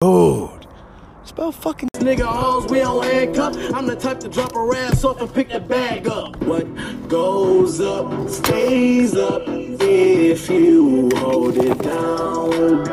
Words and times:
Dude. 0.00 0.64
Spell 1.24 1.50
fucking. 1.50 1.88
Nigga, 1.94 2.24
alls 2.24 2.70
we 2.70 2.78
don't 2.78 3.04
handcuff. 3.04 3.56
I'm 3.74 3.84
the 3.88 3.96
type 3.96 4.20
to 4.20 4.28
drop 4.28 4.52
her 4.52 4.76
ass 4.76 5.02
off 5.02 5.20
and 5.20 5.34
pick 5.34 5.48
the 5.48 5.58
bag 5.58 6.06
up. 6.06 6.36
What 6.44 7.08
goes 7.08 7.80
up 7.80 8.30
stays 8.30 9.16
up 9.16 9.42
if 9.48 10.48
you 10.48 11.10
hold 11.16 11.56
it 11.56 11.78
down. 11.82 12.84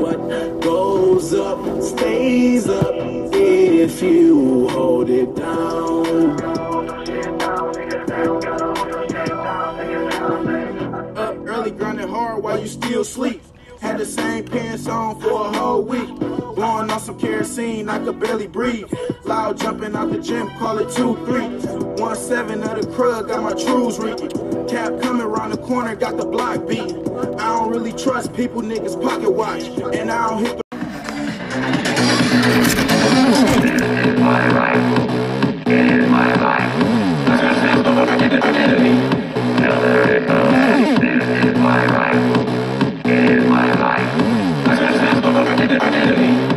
What 0.00 0.60
goes 0.60 1.34
up 1.34 1.82
stays 1.84 2.68
up 2.68 2.96
if 3.32 4.02
you 4.02 4.68
hold 4.70 5.08
it 5.08 5.36
down. 5.36 6.55
while 12.56 12.62
you 12.62 12.68
still 12.68 13.04
sleep. 13.04 13.42
Had 13.80 13.98
the 13.98 14.06
same 14.06 14.44
pants 14.46 14.86
on 14.86 15.20
for 15.20 15.48
a 15.48 15.52
whole 15.52 15.82
week. 15.82 16.08
Blowing 16.54 16.90
on 16.90 17.00
some 17.00 17.18
kerosene, 17.18 17.88
I 17.88 17.98
could 17.98 18.18
barely 18.18 18.46
breathe. 18.46 18.90
Loud 19.24 19.58
jumping 19.58 19.94
out 19.94 20.10
the 20.10 20.18
gym, 20.18 20.48
call 20.58 20.78
it 20.78 20.90
2 20.90 21.16
3. 21.26 21.48
1 22.00 22.16
7 22.16 22.62
of 22.62 22.80
the 22.80 22.86
crud, 22.92 23.28
got 23.28 23.42
my 23.42 23.52
trues 23.52 23.98
reeking. 23.98 24.30
Cap 24.66 24.98
coming 25.02 25.22
around 25.22 25.50
the 25.50 25.58
corner, 25.58 25.94
got 25.94 26.16
the 26.16 26.24
block 26.24 26.66
beat. 26.66 26.92
I 27.38 27.58
don't 27.58 27.70
really 27.70 27.92
trust 27.92 28.32
people, 28.32 28.62
niggas 28.62 29.00
pocket 29.02 29.30
watch. 29.30 29.64
And 29.94 30.10
I 30.10 30.30
don't 30.30 30.44
hit 30.46 30.56
the. 30.56 30.62
My 34.18 34.48
life, 34.48 34.82
my 36.08 36.34
life, 36.36 36.76
enemy. 45.82 46.55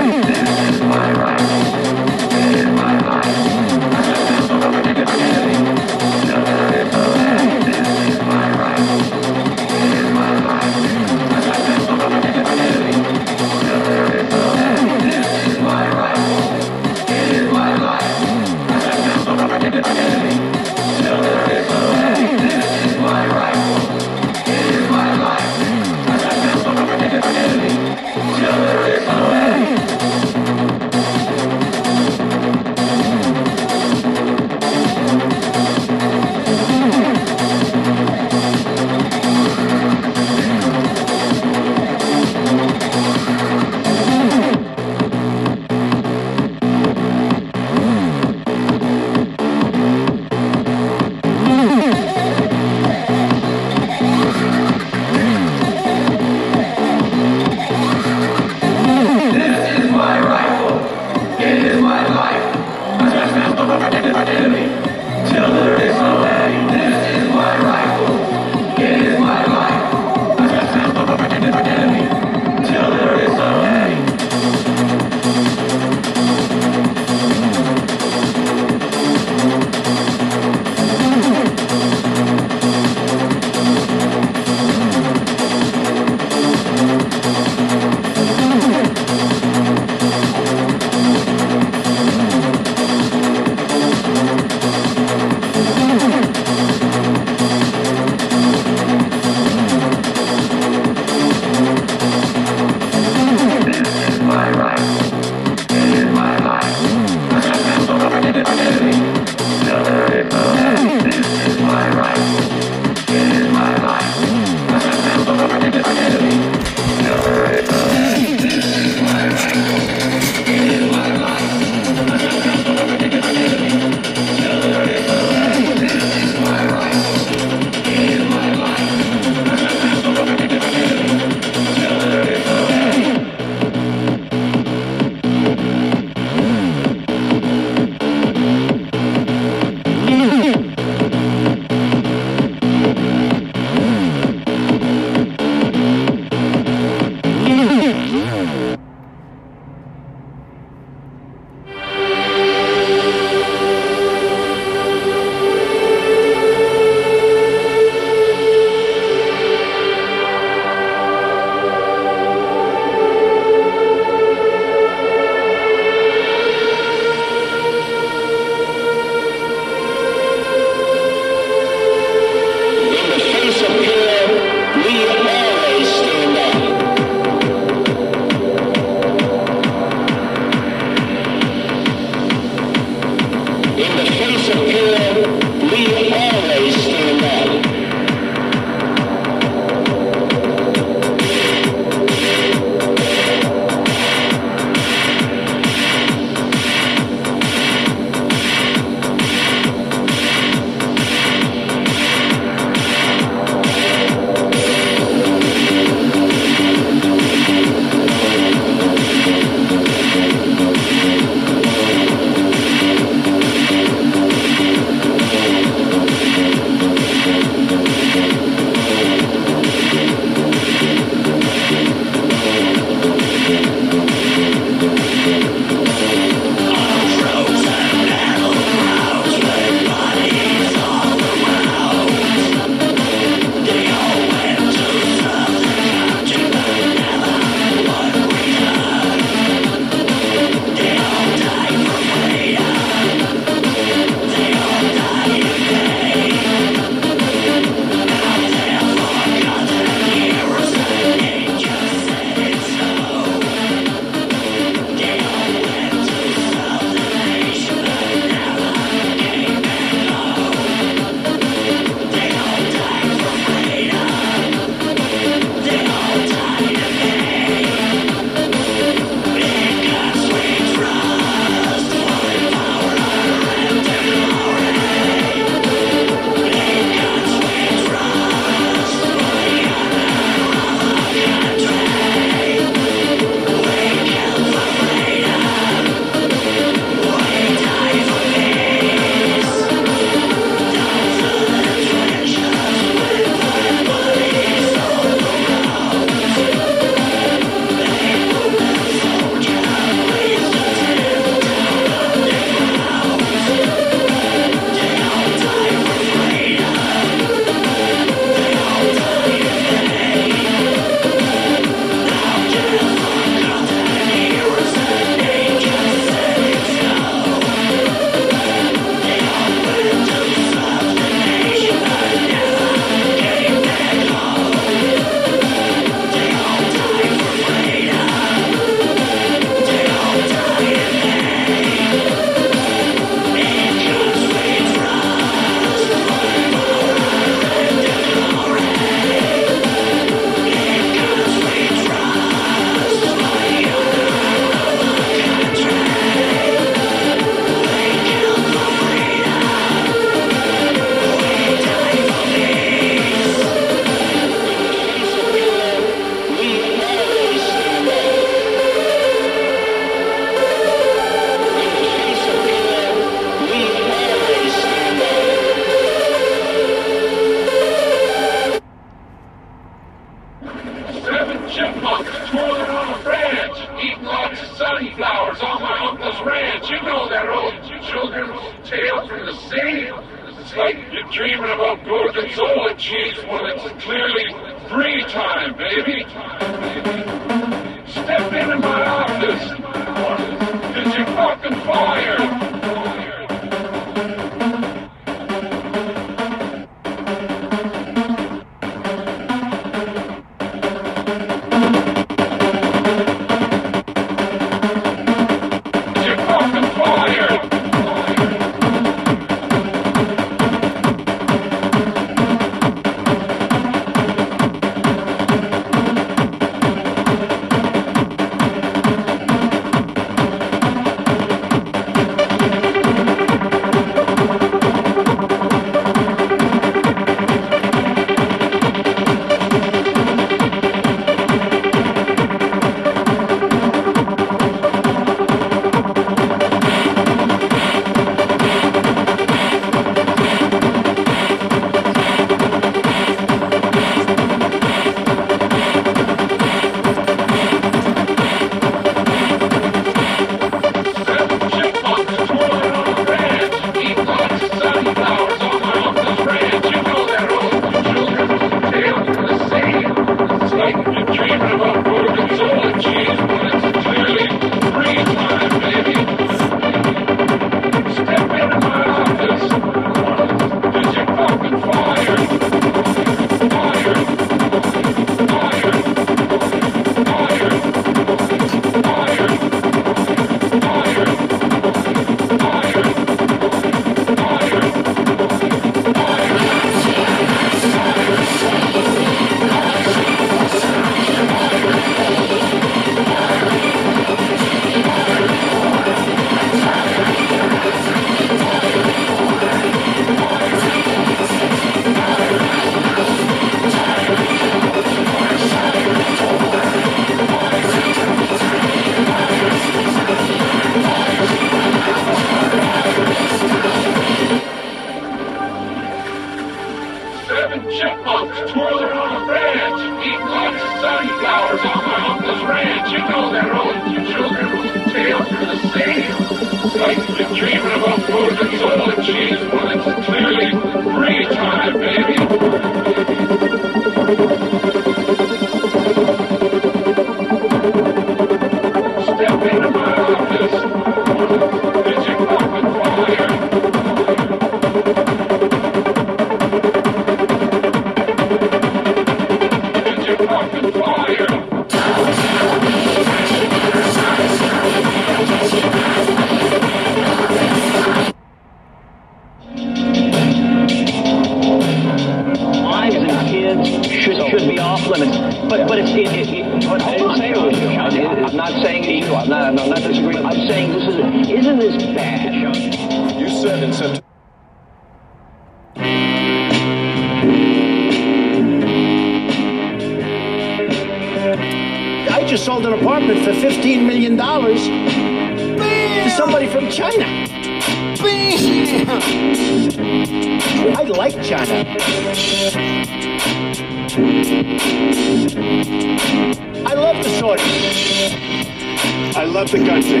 I 599.12 599.24
love 599.24 599.50
the 599.50 599.58
country. 599.58 600.00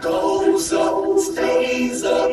goes 0.00 1.32
stays 1.32 2.04
up, 2.04 2.30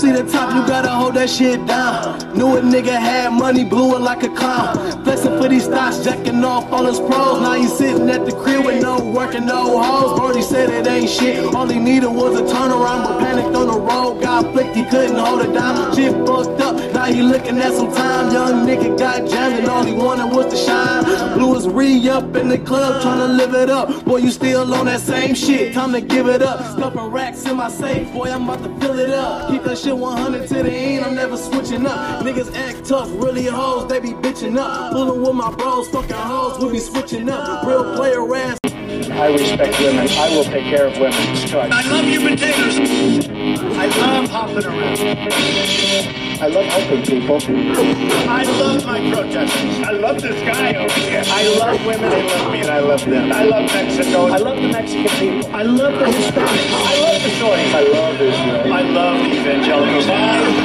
see 0.00 0.12
the 0.12 0.24
top, 0.24 0.54
you 0.54 0.66
gotta 0.66 0.88
hold 0.88 1.14
that 1.14 1.28
shit 1.28 1.66
down. 1.66 2.18
Knew 2.34 2.56
a 2.56 2.60
nigga 2.62 2.96
had 2.98 3.32
money, 3.34 3.64
blew 3.64 3.94
it 3.96 4.00
like 4.00 4.22
a 4.22 4.30
clown. 4.34 4.74
Flexing 5.04 5.36
for 5.38 5.48
these 5.48 5.64
stocks, 5.64 5.98
jacking 5.98 6.42
off 6.42 6.72
all 6.72 6.86
his 6.86 6.98
pros. 6.98 7.42
Now 7.42 7.52
he's 7.52 7.76
sitting 7.76 8.08
at 8.08 8.24
the 8.24 8.32
crib 8.32 8.64
with 8.64 8.80
no 8.82 8.98
work 9.04 9.34
and 9.34 9.46
no 9.46 9.78
hoes. 9.82 10.18
Brody 10.18 10.40
said 10.40 10.70
it 10.70 10.86
ain't 10.86 11.10
shit. 11.10 11.54
All 11.54 11.66
he 11.68 11.78
needed 11.78 12.08
was 12.08 12.38
a 12.40 12.44
turnaround, 12.44 13.04
but 13.04 13.18
panicked 13.18 13.54
on 13.54 13.66
the 13.66 13.78
road. 13.78 14.22
Got 14.22 14.52
flicked, 14.52 14.74
he 14.74 14.84
couldn't 14.84 15.16
hold 15.16 15.42
it 15.42 15.52
down. 15.52 15.94
Shit 15.94 16.12
fucked 16.26 16.60
up, 16.62 16.76
now 16.94 17.04
he 17.04 17.20
looking 17.22 17.58
at 17.58 17.74
some 17.74 17.92
time. 17.92 18.32
Young 18.32 18.66
nigga 18.66 18.98
got 18.98 19.28
jammed 19.28 19.58
and 19.58 19.68
all 19.68 19.84
he 19.84 19.92
wanted 19.92 20.34
was 20.34 20.46
to 20.46 20.56
shine. 20.56 21.04
Blew 21.36 21.54
his 21.54 21.68
re 21.68 22.08
up 22.08 22.34
in 22.36 22.48
the 22.48 22.58
club, 22.58 23.02
trying 23.02 23.18
to 23.18 23.26
live 23.26 23.54
it 23.54 23.68
up. 23.68 24.04
Boy, 24.06 24.18
you 24.18 24.30
still 24.30 24.72
on 24.72 24.86
that 24.86 25.00
same 25.00 25.34
shit. 25.34 25.74
Time 25.74 25.92
to 25.92 26.00
give 26.00 26.26
it 26.26 26.40
up. 26.40 26.58
Stuffing 26.78 27.10
racks 27.10 27.44
in 27.44 27.56
my 27.56 27.68
safe, 27.68 28.10
boy, 28.12 28.30
I'm 28.30 28.48
about 28.48 28.62
to 28.64 28.80
fill 28.80 28.98
it 28.98 29.10
up. 29.10 29.50
Keep 29.50 29.64
that 29.64 29.76
shit 29.76 29.89
100 29.94 30.48
to 30.48 30.62
the 30.62 30.72
end, 30.72 31.04
I'm 31.04 31.14
never 31.14 31.36
switching 31.36 31.86
up. 31.86 32.24
Niggas 32.24 32.54
act 32.54 32.84
tough, 32.86 33.08
really 33.12 33.46
hoes, 33.46 33.88
they 33.88 34.00
be 34.00 34.10
bitching 34.10 34.58
up. 34.58 34.92
Fooling 34.92 35.22
with 35.22 35.34
my 35.34 35.50
bros, 35.54 35.88
fucking 35.88 36.14
hoes, 36.14 36.62
we 36.62 36.72
be 36.72 36.78
switching 36.78 37.28
up. 37.28 37.66
Real 37.66 37.94
player 37.96 38.34
ass. 38.34 38.58
I 38.64 39.32
respect 39.32 39.78
women. 39.80 40.08
I 40.08 40.28
will 40.30 40.44
take 40.44 40.64
care 40.64 40.86
of 40.86 40.98
women. 40.98 41.36
Start. 41.36 41.72
I 41.72 41.82
love 41.90 42.06
you 42.06 42.20
potatoes. 42.20 43.28
I 43.76 43.86
love 43.86 44.28
hopping 44.30 44.66
around. 44.66 46.29
I 46.42 46.46
love 46.46 46.64
helping 46.64 47.02
people. 47.02 47.36
I 47.36 48.44
love 48.44 48.86
my 48.86 48.98
protesters. 49.12 49.86
I 49.86 49.90
love 49.90 50.22
this 50.22 50.40
guy 50.40 50.74
over 50.74 51.00
here. 51.00 51.22
I 51.26 51.44
love 51.58 51.84
women. 51.84 52.08
They 52.08 52.26
love 52.26 52.50
me 52.50 52.60
and 52.60 52.70
I 52.70 52.80
love 52.80 53.04
them. 53.04 53.30
I 53.30 53.44
love 53.44 53.70
Mexico. 53.70 54.26
I 54.28 54.38
love 54.38 54.56
the 54.56 54.68
Mexican 54.68 55.10
people. 55.18 55.54
I 55.54 55.62
love 55.62 55.98
the 55.98 56.06
Hispanics. 56.06 56.72
I 56.72 56.96
love 57.04 57.22
the 57.22 57.28
Saudis. 57.36 57.74
I 57.74 57.82
love 57.92 58.20
Israel. 58.22 58.72
I 58.72 58.80
love 58.80 59.18
the 59.20 59.36
evangelicals. 59.36 60.06
I 60.08 60.40
love 60.40 60.56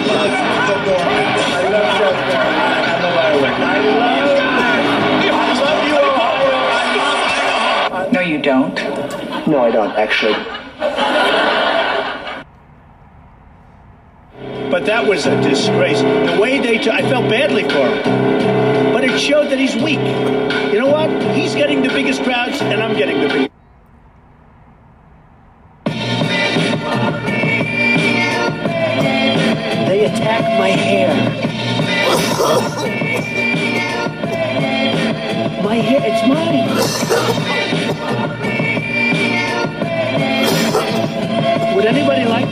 the 0.70 0.78
Mormons. 0.88 1.44
I 1.44 1.68
love 1.68 1.88
South 2.00 2.20
Carolina 2.32 2.88
and 2.96 3.04
the 3.04 3.12
Ireland. 3.20 3.60
I 3.60 3.80
love 4.00 4.32
them. 4.32 4.56
I 5.28 5.52
love 5.60 5.84
you, 5.84 5.96
Ohio. 6.00 6.56
I 6.72 6.96
love 6.96 7.20
Idaho. 7.92 8.12
No, 8.12 8.22
you 8.22 8.40
don't. 8.42 8.76
No, 9.46 9.60
I 9.60 9.72
don't, 9.72 9.92
actually. 9.92 10.40
But 14.70 14.86
that 14.86 15.06
was 15.06 15.26
a 15.26 15.42
disgrace. 15.42 16.02
The 16.02 16.38
way 16.40 16.60
they, 16.60 16.80
I 16.90 17.02
felt 17.04 17.30
badly 17.30 17.64
for 17.64 17.88
him. 17.88 18.94
But 18.94 19.04
it 19.04 19.20
showed 19.20 19.50
that 19.52 19.60
he's 19.60 19.76
weak. 19.76 20.00
You 20.74 20.80
know 20.80 20.92
what? 20.92 21.10
He's 21.36 21.56
getting 21.56 21.82
the 21.82 21.90
biggest 21.90 22.24
crowds, 22.24 22.62
and 22.62 22.82
I'm 22.82 22.96
getting 22.98 23.22
the 23.22 23.28
biggest. 23.28 23.55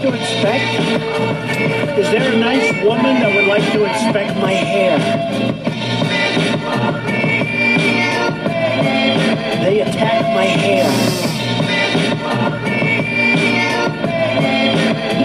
To 0.04 0.10
inspect? 0.10 0.80
Is 1.98 2.12
there 2.12 2.34
a 2.34 2.38
nice 2.38 2.84
woman 2.84 3.22
that 3.22 3.34
would 3.34 3.48
like 3.48 3.64
to 3.72 3.86
inspect 3.86 4.38
my 4.38 4.52
hair? 4.52 5.00
They 9.64 9.80
attack 9.80 10.36
my 10.36 10.44
hair. 10.44 10.90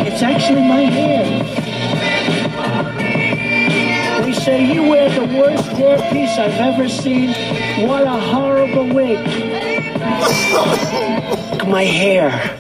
It's 0.07 0.23
actually 0.23 0.63
my 0.63 0.83
hair. 0.83 1.25
They 4.23 4.33
say 4.33 4.73
you 4.73 4.85
wear 4.85 5.11
the 5.11 5.27
worst 5.37 5.65
hairpiece 5.71 6.39
I've 6.39 6.53
ever 6.53 6.89
seen. 6.89 7.35
What 7.85 8.05
a 8.05 8.11
horrible 8.11 8.87
wig. 8.95 9.27
my 11.67 11.83
hair. 11.83 12.58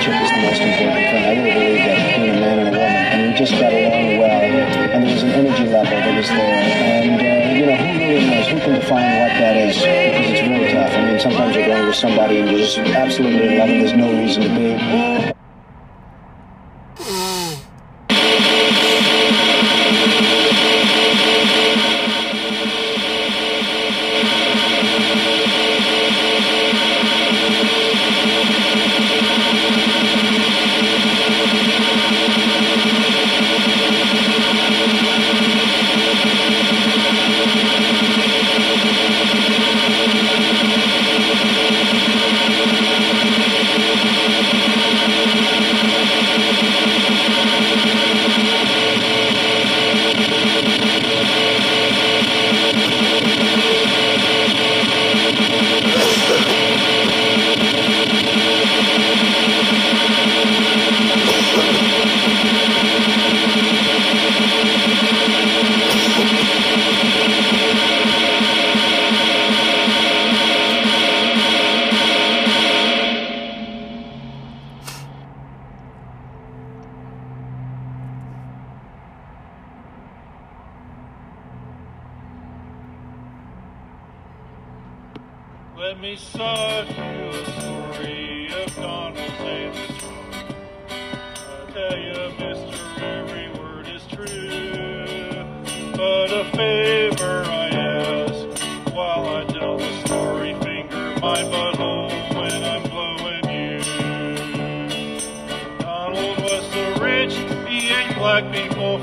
Friendship 0.00 0.22
is 0.22 0.30
the 0.30 0.42
most 0.48 0.60
important 0.60 1.06
thing. 1.12 1.24
I 1.24 1.32
really 1.36 1.52
believe 1.52 1.84
that 1.84 1.98
between 2.08 2.30
a 2.30 2.40
man 2.40 2.58
and 2.58 2.68
a 2.68 2.72
woman. 2.72 3.04
And 3.10 3.32
we 3.32 3.38
just 3.38 3.52
got 3.52 3.72
along 3.72 4.18
well. 4.18 4.40
And 4.40 5.04
there 5.04 5.12
was 5.12 5.22
an 5.22 5.30
energy 5.30 5.66
level 5.68 5.90
that 5.90 6.16
was 6.16 6.28
there. 6.28 6.64
And, 6.80 7.20
uh, 7.20 7.60
you 7.60 7.66
know, 7.66 7.76
who 7.76 7.88
really 8.00 8.26
knows? 8.30 8.48
Who 8.48 8.58
can 8.60 8.74
define 8.80 9.20
what 9.20 9.32
that 9.36 9.56
is? 9.56 9.76
Because 9.76 10.30
it's 10.30 10.42
really 10.48 10.72
tough. 10.72 10.92
I 10.92 11.00
mean, 11.04 11.20
sometimes 11.20 11.56
you're 11.56 11.66
going 11.66 11.86
with 11.86 11.96
somebody 11.96 12.40
and 12.40 12.50
you're 12.50 12.60
just 12.60 12.78
absolutely 12.78 13.46
in 13.46 13.58
love 13.58 13.68
there's 13.68 13.92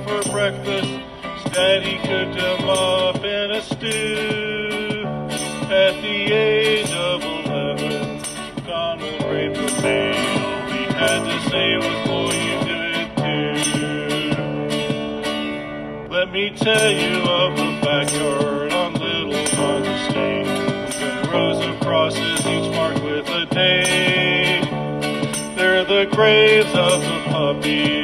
for 0.03 0.21
breakfast. 0.31 0.89
Daddy 1.53 1.97
cooked 1.97 2.35
him 2.39 2.69
up 2.69 3.23
in 3.23 3.51
a 3.51 3.61
stew. 3.61 5.03
At 5.69 6.01
the 6.01 6.33
age 6.33 6.91
of 6.91 7.23
11, 7.23 8.21
Donald 8.65 9.23
raped 9.31 9.57
a 9.57 9.81
maid. 9.81 10.15
All 10.15 10.67
he 10.71 10.83
had 10.93 11.23
to 11.25 11.39
say 11.49 11.77
was, 11.77 12.07
boy, 12.07 12.31
you 12.47 12.57
did 12.67 12.81
it 13.01 13.09
too. 16.03 16.13
Let 16.13 16.27
me 16.31 16.51
tell 16.55 16.91
you 16.91 17.21
of 17.23 17.55
the 17.57 17.79
backyard 17.83 18.73
on 18.73 18.93
Little 18.93 19.45
Don's 19.55 19.87
estate. 19.87 20.47
The 21.23 21.29
rows 21.33 21.59
of 21.65 21.79
crosses, 21.79 22.39
each 22.45 22.69
marked 22.75 23.03
with 23.03 23.27
a 23.29 23.45
date. 23.47 24.67
They're 25.55 25.85
the 25.85 26.05
graves 26.13 26.73
of 26.75 27.01
the 27.01 27.19
puppies 27.31 27.96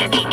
Damn. 0.00 0.30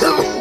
Oh, 0.00 0.37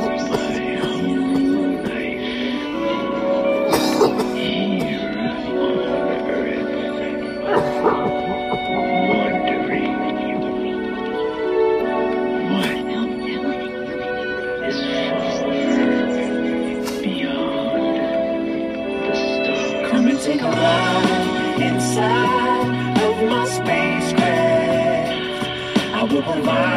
Oh, 26.30 26.34
I 26.34 26.36
will 26.36 26.77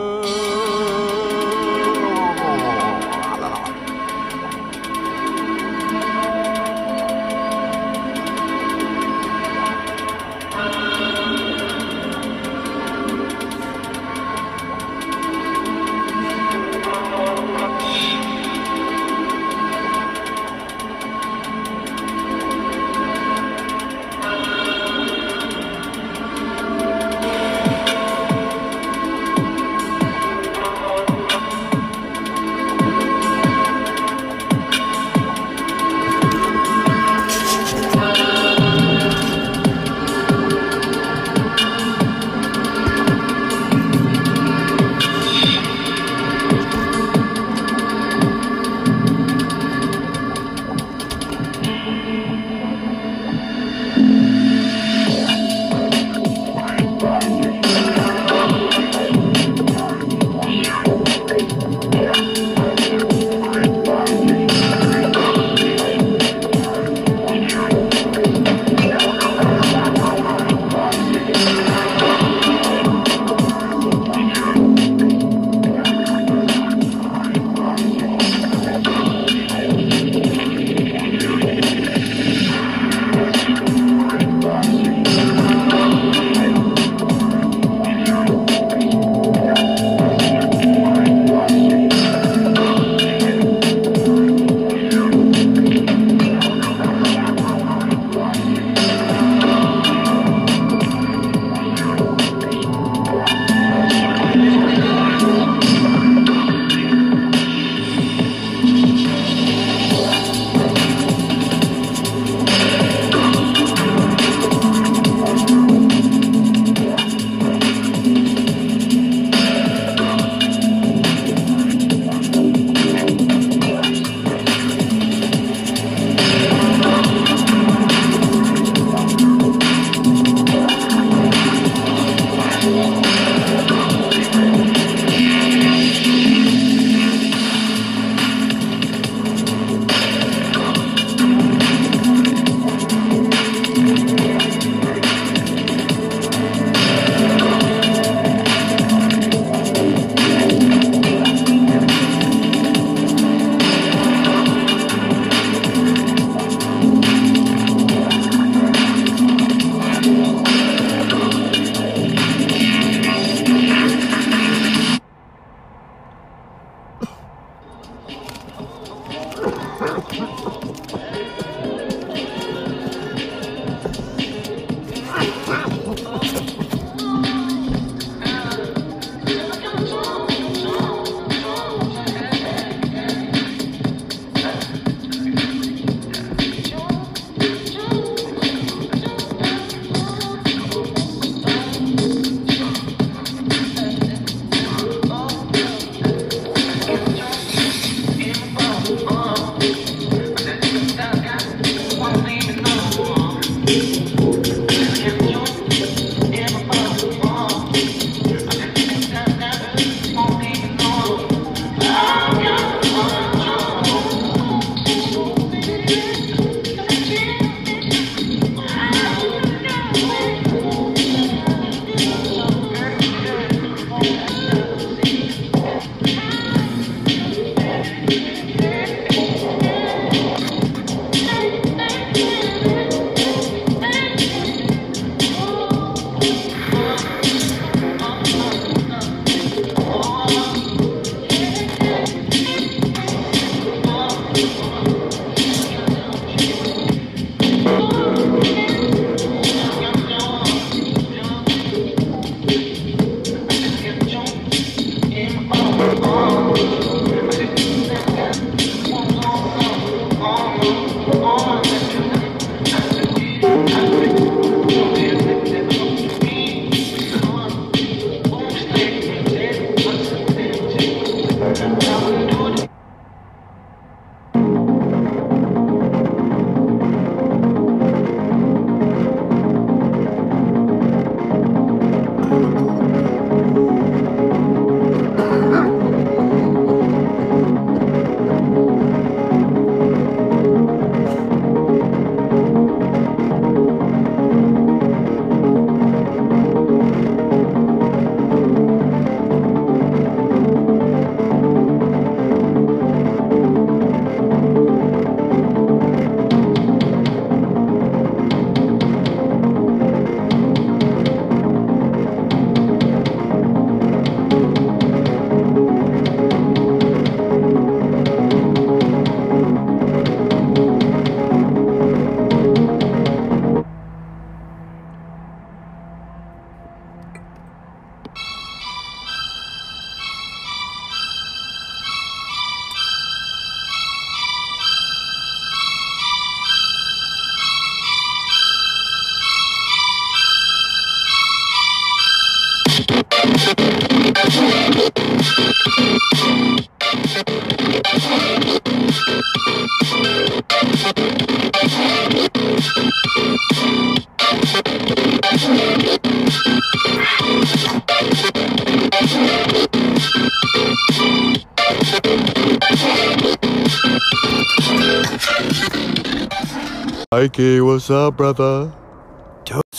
Mikey, 367.11 367.61
what's 367.61 367.89
up, 367.89 368.17
brother? 368.17 368.73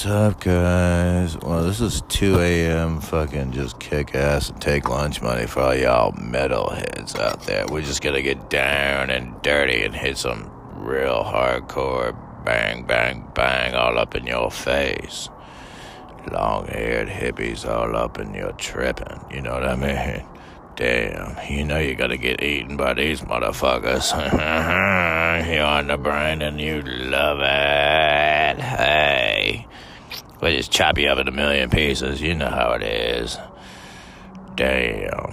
What's 0.03 0.07
up, 0.07 0.41
guys? 0.41 1.39
Well, 1.39 1.63
this 1.63 1.81
is 1.81 2.03
2 2.09 2.41
a.m. 2.41 3.01
fucking 3.01 3.53
just 3.53 3.79
kick 3.79 4.17
ass 4.17 4.51
and 4.51 4.61
take 4.61 4.89
lunch 4.89 5.23
money 5.23 5.47
for 5.47 5.61
all 5.61 5.75
y'all 5.77 6.11
metalheads 6.13 7.17
out 7.19 7.45
there. 7.47 7.67
We're 7.69 7.83
just 7.83 8.03
gonna 8.03 8.21
get 8.21 8.51
down 8.51 9.11
and 9.11 9.41
dirty 9.43 9.85
and 9.85 9.95
hit 9.95 10.19
some 10.19 10.51
real 10.75 11.23
hardcore 11.23 12.17
bang, 12.45 12.85
bang, 12.85 13.31
bang 13.35 13.75
all 13.75 13.97
up 13.97 14.17
in 14.17 14.27
your 14.27 14.51
face. 14.51 15.29
Long 16.33 16.67
haired 16.67 17.09
hippies 17.09 17.65
all 17.65 17.97
up 17.97 18.19
in 18.19 18.35
your 18.35 18.53
tripping. 18.53 19.25
You 19.31 19.41
know 19.43 19.53
what 19.53 19.65
I 19.65 19.77
mean? 19.77 20.27
Damn, 20.75 21.37
you 21.51 21.65
know 21.65 21.79
you 21.79 21.95
gotta 21.95 22.17
get 22.17 22.43
eaten 22.43 22.79
by 22.79 22.95
these 22.95 23.21
motherfuckers. 23.21 24.11
You're 25.55 25.65
on 25.65 25.87
the 25.89 25.99
brain 25.99 26.41
and 26.41 26.59
you 26.59 26.81
love 26.81 27.41
it. 27.41 28.61
Hey. 28.61 29.67
We 30.41 30.57
just 30.57 30.73
chop 30.73 30.99
you 30.99 31.09
up 31.09 31.19
in 31.19 31.29
a 31.29 31.31
million 31.31 31.69
pieces. 31.69 32.23
You 32.23 32.35
know 32.35 32.49
how 32.49 32.73
it 32.73 32.83
is. 32.83 33.39
Damn. 34.57 35.31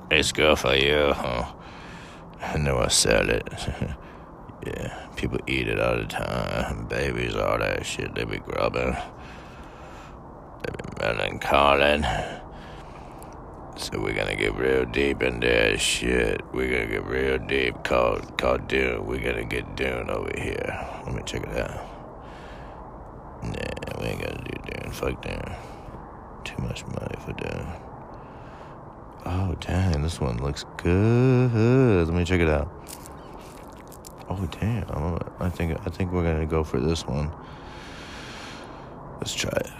it's 0.10 0.32
good 0.32 0.58
for 0.58 0.74
you. 0.76 1.12
I 2.42 2.58
know 2.58 2.78
I 2.78 2.88
sell 2.88 3.28
it. 3.28 3.48
yeah, 4.66 5.06
people 5.16 5.38
eat 5.46 5.68
it 5.68 5.80
all 5.80 5.96
the 5.96 6.04
time. 6.04 6.86
Babies, 6.86 7.34
all 7.34 7.58
that 7.58 7.84
shit. 7.84 8.14
They 8.14 8.24
be 8.24 8.38
grubbing. 8.38 8.96
They 10.62 10.72
be 10.72 10.84
melancholy. 11.00 12.39
So 13.80 13.98
we're 13.98 14.12
gonna 14.12 14.36
get 14.36 14.54
real 14.56 14.84
deep 14.84 15.22
in 15.22 15.40
that 15.40 15.80
shit. 15.80 16.42
We're 16.52 16.70
gonna 16.70 16.86
get 16.86 17.06
real 17.06 17.38
deep. 17.38 17.82
Called 17.82 18.36
called 18.36 18.68
Dune. 18.68 19.06
We're 19.06 19.24
gonna 19.24 19.46
get 19.46 19.74
Dune 19.74 20.10
over 20.10 20.30
here. 20.36 20.86
Let 21.06 21.14
me 21.14 21.22
check 21.24 21.44
it 21.44 21.56
out. 21.56 21.80
Nah, 23.42 23.98
we 23.98 24.08
ain't 24.08 24.20
gotta 24.20 24.44
do 24.44 24.52
Dune. 24.70 24.92
Fuck 24.92 25.22
Dune. 25.22 25.56
Too 26.44 26.62
much 26.62 26.84
money 26.88 27.16
for 27.24 27.32
Dune. 27.32 27.66
Oh 29.24 29.56
dang, 29.60 30.02
this 30.02 30.20
one 30.20 30.36
looks 30.36 30.66
good. 30.76 32.06
Let 32.06 32.14
me 32.14 32.26
check 32.26 32.42
it 32.42 32.50
out. 32.50 32.70
Oh 34.28 34.46
damn, 34.60 35.18
I 35.40 35.48
think 35.48 35.78
I 35.86 35.88
think 35.88 36.12
we're 36.12 36.24
gonna 36.24 36.44
go 36.44 36.64
for 36.64 36.80
this 36.80 37.06
one. 37.06 37.32
Let's 39.20 39.32
try 39.32 39.56
it. 39.56 39.70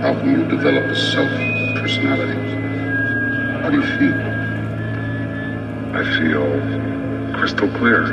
How 0.00 0.14
can 0.14 0.30
you 0.30 0.46
develop 0.48 0.84
a 0.84 0.94
self-personality? 0.94 2.38
How 3.62 3.68
do 3.68 3.76
you 3.80 3.86
feel? 3.98 4.14
I 5.92 6.04
feel 6.16 6.46
crystal 7.36 7.68
clear. 7.78 8.04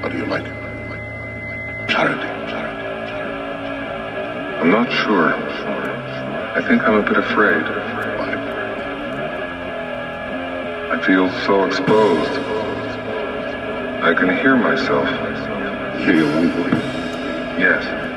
How 0.00 0.08
do 0.08 0.16
you 0.16 0.24
like 0.24 0.46
it? 0.46 0.56
Clarity. 1.90 2.28
I'm 4.62 4.70
not 4.70 4.90
sure. 4.90 5.34
I 5.34 6.62
think 6.66 6.82
I'm 6.82 6.94
a 6.94 7.02
bit 7.02 7.18
afraid. 7.18 7.64
Why? 8.18 8.32
I 10.96 10.98
feel 11.04 11.30
so 11.44 11.64
exposed. 11.64 12.40
I 14.02 14.14
can 14.14 14.34
hear 14.38 14.56
myself. 14.56 15.06
Hear 15.98 16.14
your 16.14 16.32
own 16.32 16.48
voice. 16.52 16.72
Yes. 17.58 18.13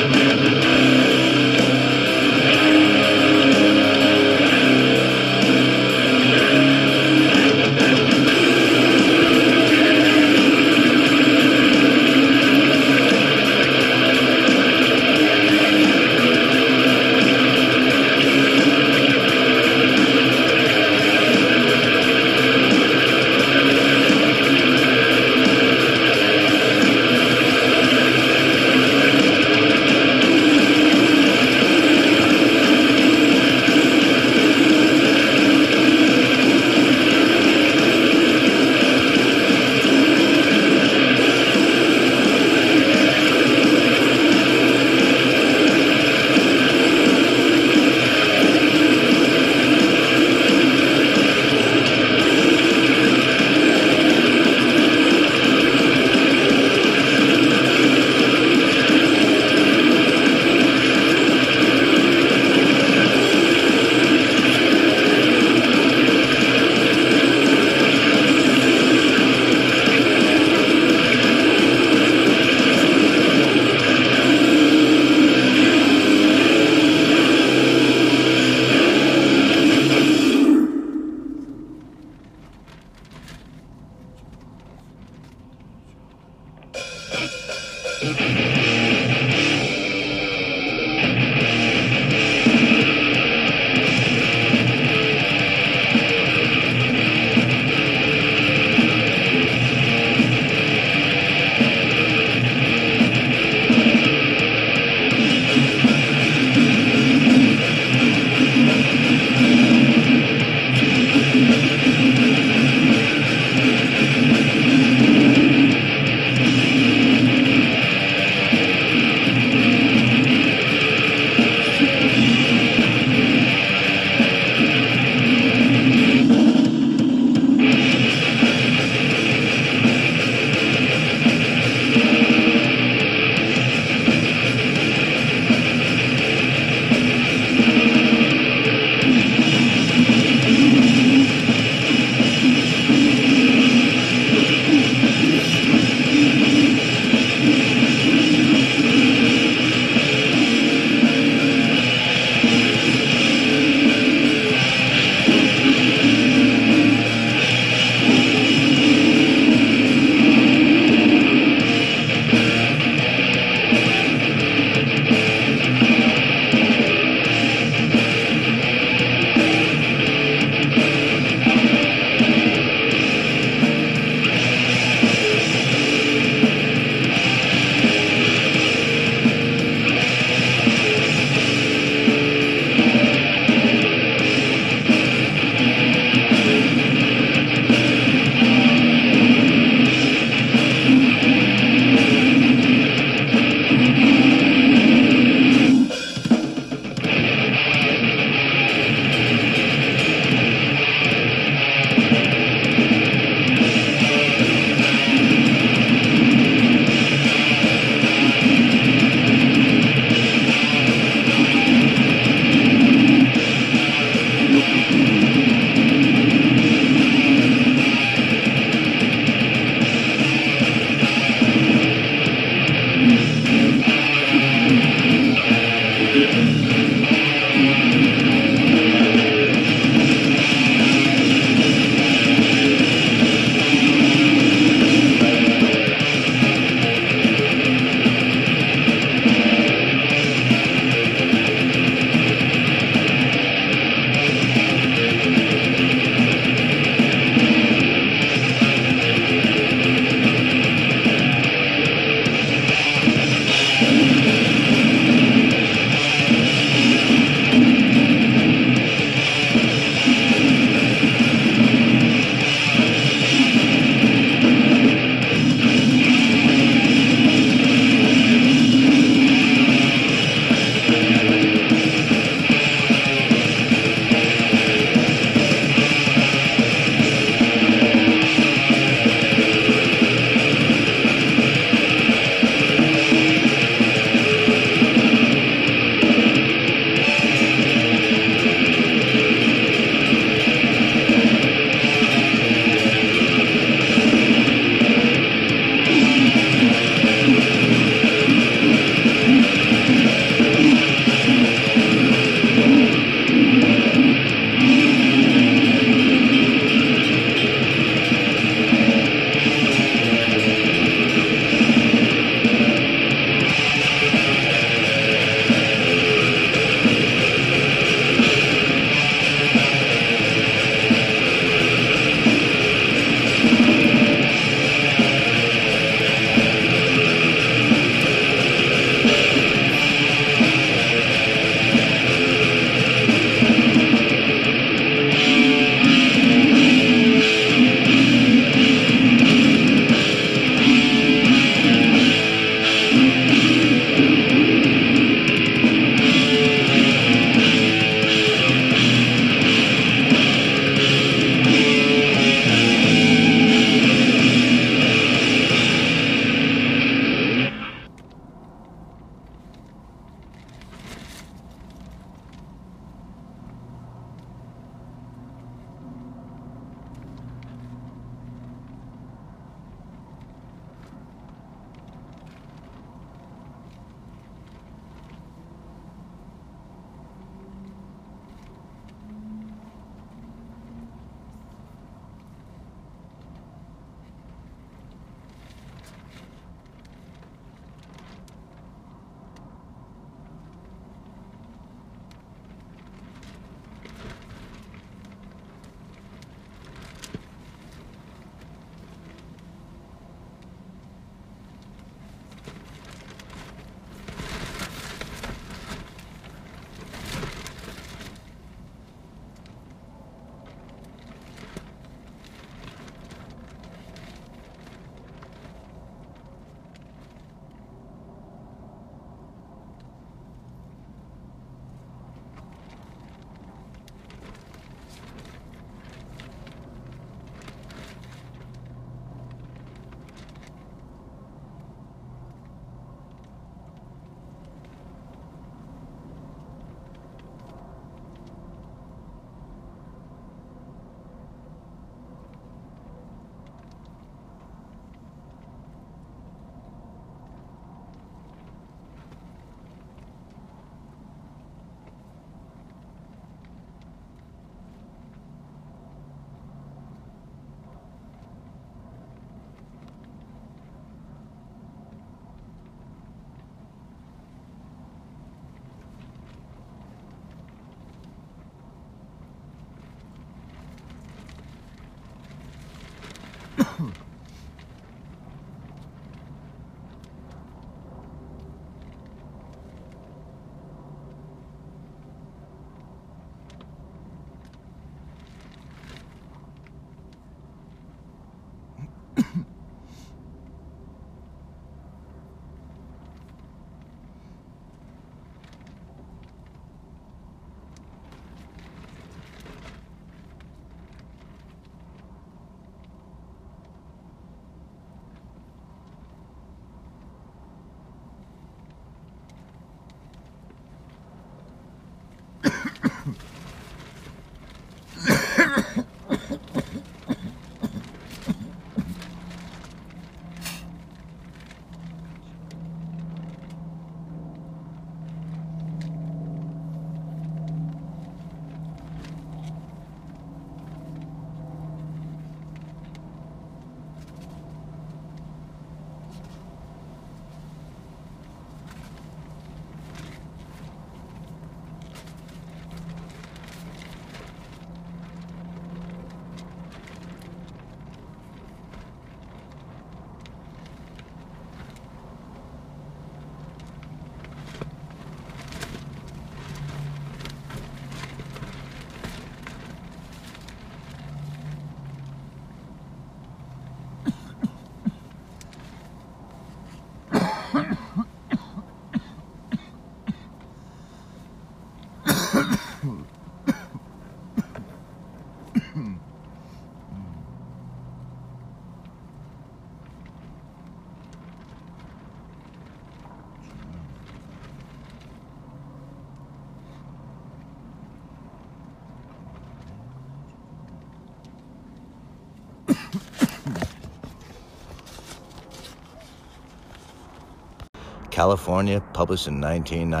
California, 598.20 598.82
published 598.92 599.28
in 599.28 599.40
1990. 599.40 600.00